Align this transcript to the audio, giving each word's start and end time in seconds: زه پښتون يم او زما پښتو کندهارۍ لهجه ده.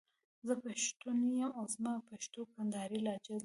زه 0.47 0.53
پښتون 0.63 1.17
يم 1.39 1.51
او 1.59 1.65
زما 1.75 1.93
پښتو 2.09 2.41
کندهارۍ 2.55 2.99
لهجه 3.05 3.31
ده. 3.35 3.39